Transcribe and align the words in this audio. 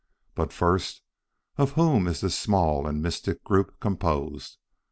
But 0.33 0.51
first, 0.51 1.03
of 1.59 1.73
whom 1.73 2.07
is 2.07 2.21
this 2.21 2.33
small 2.33 2.87
and 2.87 3.03
mystic 3.03 3.43
group 3.43 3.79
composed? 3.79 4.57